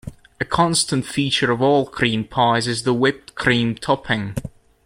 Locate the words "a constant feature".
0.39-1.51